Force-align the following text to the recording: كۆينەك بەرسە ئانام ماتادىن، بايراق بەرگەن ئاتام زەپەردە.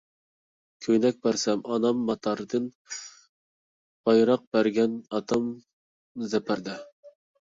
كۆينەك 0.85 1.17
بەرسە 1.25 1.53
ئانام 1.73 1.99
ماتادىن، 2.05 2.65
بايراق 4.09 4.47
بەرگەن 4.57 4.95
ئاتام 5.19 5.47
زەپەردە. 6.33 6.79